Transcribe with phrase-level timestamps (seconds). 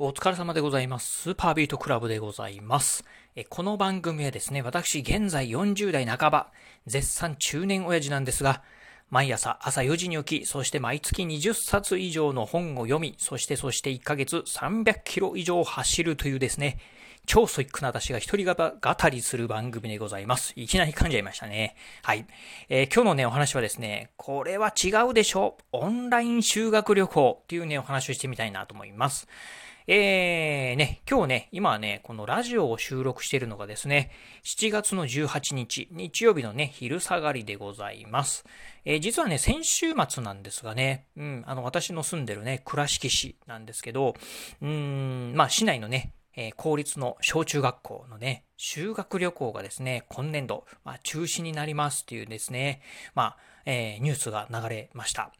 [0.00, 1.22] お疲れ様でございます。
[1.22, 3.04] スーパービートクラブでございます。
[3.34, 6.52] えこの番組はですね、私現在40代半ば、
[6.86, 8.62] 絶賛中年親父なんですが、
[9.10, 16.78] 毎朝朝4時に起き、そして毎月20冊以上の本を読み、そしてそして1ヶ月300キロ以上走るというですね、
[17.28, 20.54] 超ソイックな私が一人語りする番組でございます。
[20.56, 21.76] いきなり噛んじゃいましたね。
[22.02, 22.26] はい。
[22.70, 29.28] えー、今日のね、お話はですね、これは違うでしょオンライン修学旅行っていうね、お話をしてみたいなと思います。
[29.86, 34.10] えー、ね、今日ね、今はね、このラジオを収録しているのがですね、
[34.44, 38.46] 7月の18日、日曜日のね、昼下がりでございます。
[38.86, 44.14] えー、実はね、先週末なんですがね、うん、あの、私の住んでるね、倉敷市なんですけど、
[44.62, 52.80] うん、まあ、市内のね、えー、公立の小中学校のね、修学旅行がですね、今年度、まあ、中止になりますっていうですね、
[53.16, 55.32] まあ、えー、ニュースが流れました。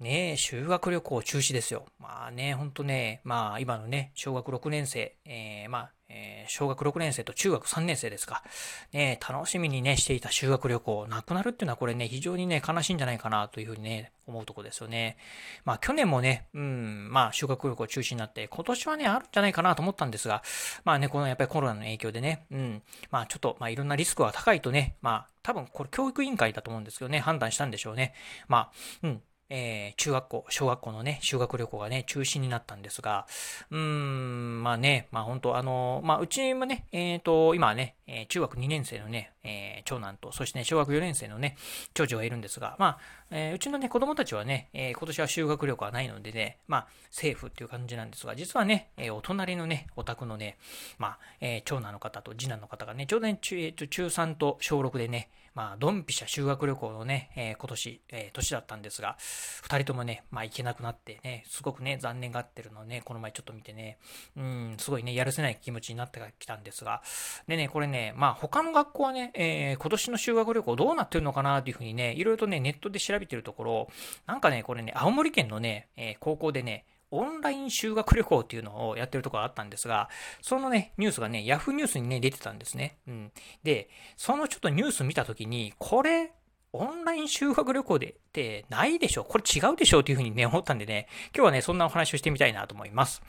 [0.00, 1.84] ねえ、修学旅行中止ですよ。
[1.98, 8.44] まあね、ほんとね、まあ今のね、小学6年生、えー、まあ、えー、小学6年生と中学3年生ですか。
[8.92, 15.16] ね楽しみにね、していた修学旅行、なくなるっていうのはこれね、非常にね、悲しいんじゃないかなというふうにね、思うとこですよね。
[15.64, 20.44] まあ去年もね、うん、まあ修学旅行中止になって、今年はね、あるんじゃないかなと思ったんですが、
[20.84, 28.14] まあね、このやっぱりコロナの影響でね、うん、まあちょっと、まあいろんなリスクは高いとね、まあ多分これ教育委員会だと思うんですけどね、判断したんでしょうね。
[28.48, 28.70] まあ、
[29.02, 33.26] うん、えー、中学校、小学校のね、修学旅行がね、中止になったんですが、
[33.70, 41.56] うーん、まあね、まあ本当あの、まあうちもね、えっ、ー、と、今はね、えー、中学2年生のね、えー、長男と、そしてね、小学4年生のね、
[41.94, 42.98] 長女がいるんですが、まあ、
[43.30, 50.56] えー、うちのね、子供たちはね、えー、今年は修学旅行はないのでね、まあ、セーフっていう感じなんですが、実はね、えー、お隣のね、お宅のね、
[50.98, 59.16] まあ、えー、長男の方と次男の方がね、ちょうどね、中,、えー、中3と小6でね、まあ、ドンピシャ修学旅行のね、えー、今年、えー、年だったんですが、
[59.60, 63.98] 二人ともね、まあ、行けなくなってね、すごくね、残念がってるのをね、この前ちょっと見てね、
[64.36, 67.02] うん、すごいね、やるせない気持ちになってきたんですが、
[67.48, 73.88] でね、これね、まあ、他の学校はね、えー、今年の修学旅行どうなってるのかなっていうふうにね、いろいろとね、ネットで調べてるところ、
[74.26, 80.08] なんかね、これね、青森県のね、え、高校でね、オンライン修学旅行っていうのをやってるところがあったんですが、
[80.42, 82.98] そのね、ニュースがね、ヤフーニュースにね、出てたんですね。
[83.06, 83.32] うん。
[83.62, 86.32] で、そのちょっとニュース見たときに、これ、
[86.72, 89.24] オンライン修学旅行でってないでしょ？
[89.24, 90.00] これ違うでしょ？
[90.00, 93.22] っていうふうにね、思ったんでね、今日はね、そんなお話をしてみたいなと思います。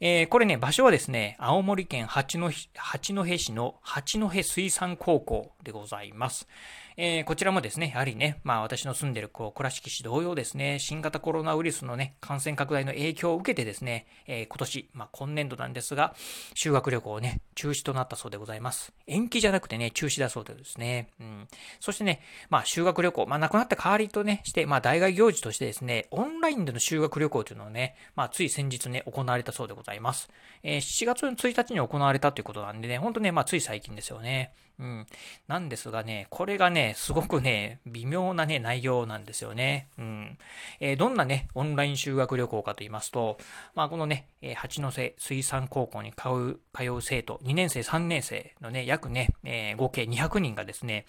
[0.00, 6.48] えー、これね、場所はですね、青森県八戸八戸市の八戸水産高校でございます。
[6.96, 16.14] えー、こちらもですね、やはりね、まあ私の住んでるこう倉敷市同様ですね、新型コロナウイルスのね、感染拡大の影響を受けてですね、えー、今年、まあ今年度なんですが、
[16.54, 18.92] 修学旅行をね、中止となったそうでございます。
[19.06, 21.08] 延期じゃなくてね、中止だそうでですね。
[21.20, 21.48] うん。
[21.78, 22.20] そしてね、
[22.50, 30.28] まあ修修学旅行、まあ亡くなった代わりとね、して、まあ大学行事としてですね、オンインでの修学旅行というのをね、まあつい先日ね、行われたそうでございます。
[30.62, 34.52] えー、7月の1日に行われたということなんでね、ほんとね、まあつい最近ですよね。
[34.80, 35.06] うん。
[35.46, 39.88] なんですがね、これがね、すごくね、微妙なね、内容なんですよね。
[39.98, 40.38] うん。
[40.80, 43.36] えー、どんなね、オンライン修学旅行かと言いますと、
[43.74, 51.04] まあ、このね、えー、八戸水産高校に通う、通う生徒、2年生、3年生のね、約ね、えー、合計200人がですね、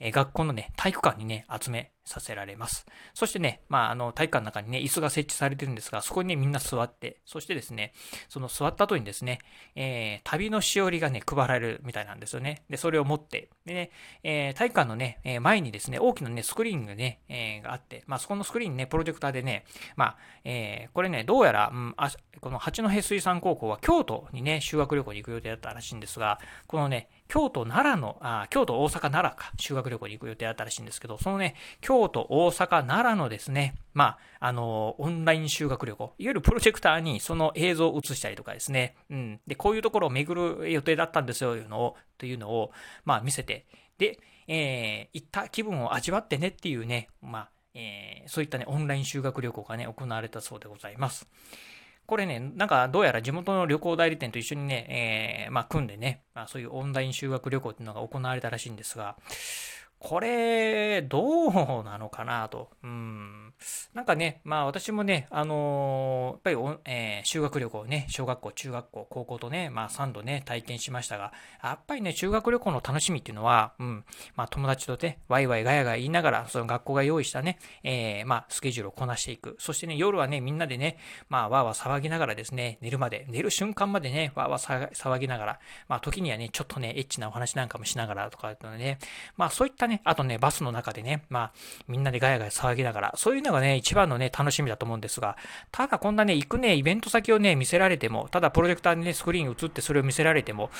[0.00, 2.86] え学校のね、体育館にね、集めさせられます。
[3.14, 7.92] そしてね、まあ、あの、体育館の中にね、椅子が設置されてるんですが、そこにね、みんな座って、そしてですね、
[8.28, 9.40] その座った後にですね、
[9.74, 12.62] えー、旅のしおりがね、配られるみたいなんですよね。
[12.68, 13.90] で、それを持って、でね、
[14.22, 19.64] えー、体育館のね、え前にですね、大きなね、スクリーンがね、えー、があって、まあ、そこのスクリーンね、プロジェクターでね、
[19.96, 22.10] まあ、えー、これね、どうやら、うん、あ
[22.40, 39.40] この八戸水産高校は京都にね、修学旅行に行く予定だったらしいんですが、このね、京都、奈良の、あ京都、大阪、奈良か、修学旅行に行く予定だったらしいんですけど、そのね、京都、大阪、奈良のですね、まあ、あの、オンライン修学旅行、いわゆるプロジェクターにその映像を映したりとかですね、うん。
[39.46, 42.72] で、こういうところを巡る予定だったんですよ、というのを、というのを、
[43.04, 43.64] まあ、見せて、
[43.96, 44.18] で、
[44.48, 51.28] えー、行った気分を味わってねっていうね、まあ、えー、そういったね、オンライン修学旅行がね、行われたそうでございます。
[52.10, 59.16] これね、なんかどうやら地元の旅行代理店と一緒にね、えー、まあ組んでね、まあそういうオンライン修学旅行っていうのが行われたらしいんですが、
[60.00, 61.52] これ、どう
[61.84, 62.70] なのかなと。
[62.82, 63.52] うん。
[63.92, 74.04] なんかね、まあ私もね、あのー、やっぱり、えー、修学旅行ね、小学校、中学校、高校とね、まあ3度ね、体験しましたが、やっぱりね、修学旅行の楽しみっていうのは、うん、
[74.36, 79.56] まあ友達とね、ワイワイガヤガヤ言いながら、その学校が用意したね、えー、まあスケジュールをこなしていく。
[79.58, 80.96] そしてね、夜はね、みんなでね、
[81.28, 88.98] まあわーわー騒ぎながらですね、寝るまで、寝る瞬間までね、わーわー騒ぎながら、まあ時にはね、ちょっとね、エッチなお話なんかもしながらとかね、
[89.36, 91.52] まあそういったね、ね、あとね、バスの中でね、まあ、
[91.88, 95.36] みんなでガヤガヤ騒ぎながら、そういうのがね、一番のね、楽しみだと思うんですが、
[95.70, 100.70] ただこんなね、行くね、イベント先をね、見せられても、ただプロジェクターにね、スクリーン映ってそれを見せられても、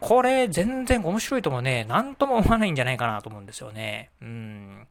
[0.00, 4.10] これ、全然面白いともね、なんとも思わないんじゃないかなと思うんですよね。
[4.20, 4.88] うん。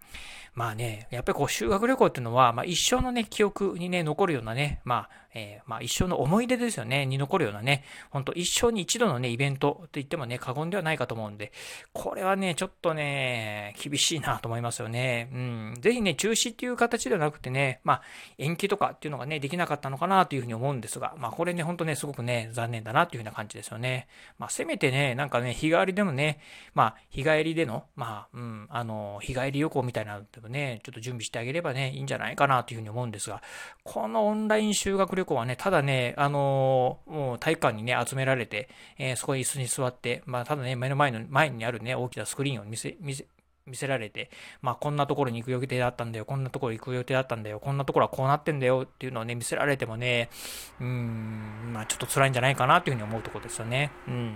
[0.55, 11.51] まあね、やっぱりこう修学旅行っていうのは、まあ一生のね、記憶にね、残るようなね、まあ、えー、まあ一生の思い出ですよね、に残るようなね、ほんと一生に一度のね、イベントと言ってもね、過言ではないかと思うんで、
[11.93, 15.29] これはね、ちょっとね、厳しいなと思いますよね。
[15.33, 15.75] うん。
[15.79, 18.01] ぜひね、中止っていう形ではなくてね、まあ、
[18.37, 24.07] 延期とかっていうのがね、できなかったのかなというふうに思うんですが、まあこれね、ほんとね、すごくね、残念だなというふうな感じですよね。
[24.37, 26.39] まあせめてね、なんかね、日帰りでもね、
[26.73, 33.41] まあ日帰りでの、まあ、うん、あの、日帰り旅行みたいなのでもね、ちょっと準備してあげればね、いいんじゃないかなというふうに思うんですが、
[33.83, 43.25] このオンライン修学旅行はね、ただね、あのー、もう体育館にね、集められて、えー、そこに椅子に座って、まあ、ただね、目の前の、前にあるね、大きなスクリーンを見せ、見せ、
[43.65, 44.29] 見せられて、
[44.61, 50.29] まあ、こんなところに行く予定だったんだよ、こんなところ行く予定だったんだよ、こんなところはこうなってんだよっていうのをね、見せられてもね、
[50.79, 53.91] うん、まあ、ちょっと辛いんじゃないかなというふうに思うところですよね。
[54.07, 54.35] うん。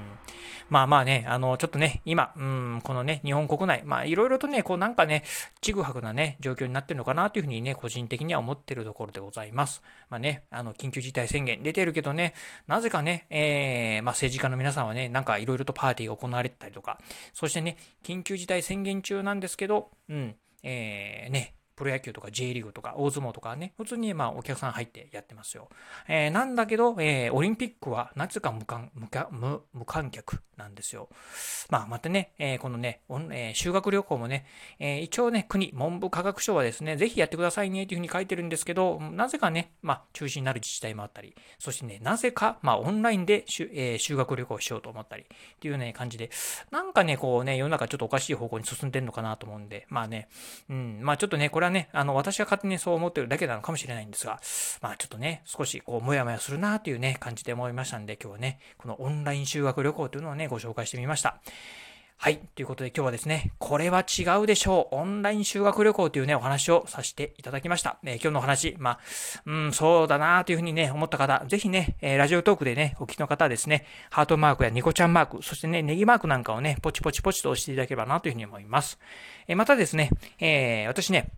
[0.69, 5.23] まあまあね、あの、ちょっとね、今、うん、このね、日本国内、まあ、いろいろとね、こうなんかね、
[5.61, 9.81] ちぐはぐなね、状況になってるのかなというふうにね、個人的には思ってるところでございます。
[10.09, 12.33] まあね、あの、緊急事態宣言出てるけどね、
[12.67, 16.99] なぜかね、えー、まあ政治家の皆さんはね、なんかいろいろとパーティーが行われてたりとか、
[17.33, 25.69] そしてね、緊急事態宣言中なんですけど、うん、えー、ね、プロ野球とか J リーグとか大相撲とかね、普通にまあお客さん入ってやってますよ。
[26.07, 28.91] えー、なんだけど、えー、オリンピックはなぜか無観
[29.31, 31.07] 無無観客なんですよ。
[31.69, 34.47] まあまたね、えー、このね、えー、修学旅行もね、
[34.79, 45.25] えー、一応ね、国、文部科学省はですね、ぜひやってくださいねというふうに書いてるんですけど、なぜかね、まあ中止になる自治体もあったり、そしてね、なぜか、まあオンラインでしえー、修学旅行しようと思ったりっ
[45.59, 46.31] ていうね、感じで、
[46.71, 50.29] なんかね、こうね、世の中ちょっとおかしい方向に進んでるのかなと思うんで、まあね、
[50.69, 54.39] うん、まあちょっとね、これはね、あの、私が勝手にそう思ってるだけなのかもしれないんですが、
[54.81, 61.39] まあちょっとね、少しこう、もやもやするなというね、感じで思いましたんで、今日はね、このオンライン修学旅行というのをね、ご紹介してみました。
[62.19, 62.39] はい。
[62.55, 64.95] ということで今日はですね、これは違うでしょう。
[64.95, 67.99] オンライン修学旅行というね、お話をさせていただきました。
[68.03, 68.99] えー、今日のお話、まあ、
[69.45, 78.97] うん、そうだなというふうにね、思った方、ぜひね、えー、ラジオトークでね、お聞きの方はですね、ハートマークやニコちゃんマーク、そしてね、ネギマークなんかをね、ポチポチポチと押していただければなというふうに思います。
[79.47, 80.09] えー、またですね、
[80.39, 81.29] え私ね、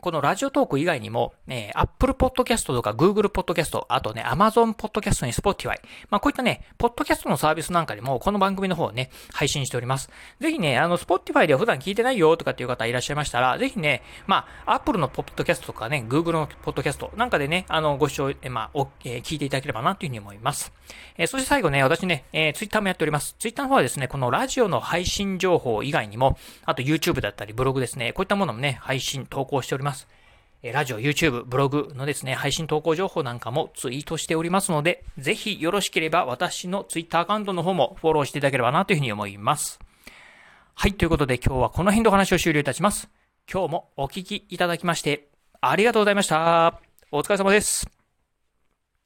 [0.00, 10.10] このラジオトーク以外にも、えー、Apple Podcast とか Google Podcast、あとね、Amazon Podcast に Spotify、まあこういったね、ポッドキャストのサービスなんかにも、この番組の方をね、配信しております。
[10.40, 20.72] ぜひね、あの、Spotify では普段聞いてないよとかっていう方いらっしゃいましたら、ぜひね、まあ、Apple のポッドキャストとかね、Google のポッドキャストなんかでね、あの、ご視聴、えまあ、お、えー、聞いていただければなというふうに思います。
[21.18, 23.36] えー、そして最後ね、私ね、えー、Twitter もやっております。
[23.38, 29.89] Twitter の方はですね、このラジオの配信情報以外にも、あと YouTube だったりブログですね、こういったものもね、配信、投稿しております。
[30.62, 39.78] ラジオ、YouTube、ブログのですね、配信投稿情報なんかもツイートしておりますので、ぜひよろしければ私の Twitter アカウントの方もフォローしていただければなというふうに思います。
[40.74, 43.08] はい、ということで今日はこの辺でお話を終了いたします。
[43.50, 45.28] 今日もお聴きいただきまして、
[45.62, 46.78] ありがとうございました。
[47.10, 47.99] お疲れ様です。